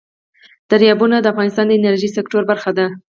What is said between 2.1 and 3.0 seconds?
سکتور برخه ده.